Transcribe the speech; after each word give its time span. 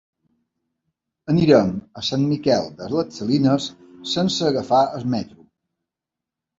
Anirem 1.33 1.69
a 2.01 2.03
Sant 2.09 2.25
Miquel 2.31 2.71
de 2.81 2.89
les 2.97 3.21
Salines 3.21 3.71
sense 4.17 4.53
agafar 4.53 4.85
el 4.99 5.11
metro. 5.19 5.51